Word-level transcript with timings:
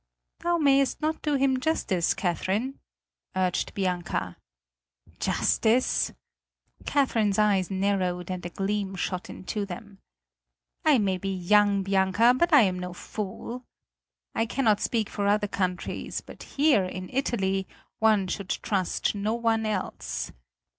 "Thou 0.39 0.57
mayst 0.57 0.99
not 1.03 1.21
do 1.21 1.35
him 1.35 1.59
justice, 1.59 2.15
Catherine," 2.15 2.79
urged 3.35 3.75
Bianca. 3.75 4.35
"Justice?" 5.19 6.11
Catherine's 6.87 7.37
eyes 7.37 7.69
narrowed 7.69 8.31
and 8.31 8.43
a 8.43 8.49
gleam 8.49 8.95
shot 8.95 9.29
into 9.29 9.63
them. 9.63 9.99
"I 10.83 10.97
may 10.97 11.19
be 11.19 11.29
young, 11.31 11.83
Bianca, 11.83 12.33
but 12.35 12.51
I 12.51 12.61
am 12.63 12.79
no 12.79 12.93
fool. 12.93 13.63
I 14.33 14.47
cannot 14.47 14.81
speak 14.81 15.07
for 15.07 15.27
other 15.27 15.47
countries, 15.47 16.21
but 16.21 16.41
here 16.57 16.83
in 16.83 17.07
Italy 17.13 17.67
one 17.99 18.25
should 18.25 18.49
trust 18.49 19.13
no 19.13 19.35
one 19.35 19.67
else. 19.67 20.31